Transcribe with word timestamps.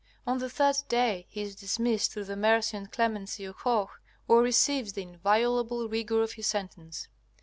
On 0.25 0.39
the 0.39 0.49
third 0.49 0.77
day 0.89 1.27
he 1.29 1.43
is 1.43 1.53
dismissed 1.55 2.11
through 2.11 2.23
the 2.23 2.35
mercy 2.35 2.75
and 2.75 2.91
clemency 2.91 3.45
of 3.45 3.57
Hoh, 3.57 3.91
or 4.27 4.41
receives 4.41 4.93
the 4.93 5.03
inviolable 5.03 5.87
rigor 5.87 6.23
of 6.23 6.31
his 6.33 6.47
sentence. 6.47 7.07